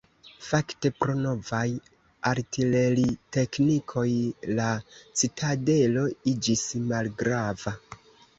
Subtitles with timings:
[0.43, 1.65] Fakte pro novaj
[2.29, 4.07] artileriteknikoj
[4.61, 7.77] la citadelo iĝis malgrava.